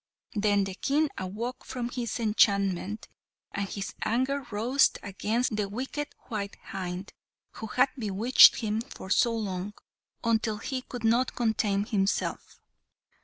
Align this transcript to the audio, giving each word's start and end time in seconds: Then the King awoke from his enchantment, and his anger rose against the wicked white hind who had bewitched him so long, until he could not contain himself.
Then 0.33 0.63
the 0.63 0.73
King 0.73 1.09
awoke 1.15 1.63
from 1.63 1.89
his 1.89 2.19
enchantment, 2.19 3.07
and 3.51 3.69
his 3.69 3.93
anger 4.03 4.47
rose 4.49 4.89
against 5.03 5.55
the 5.55 5.69
wicked 5.69 6.07
white 6.27 6.55
hind 6.59 7.13
who 7.51 7.67
had 7.67 7.89
bewitched 7.95 8.55
him 8.61 8.81
so 9.11 9.35
long, 9.37 9.75
until 10.23 10.57
he 10.57 10.81
could 10.81 11.03
not 11.03 11.35
contain 11.35 11.85
himself. 11.85 12.59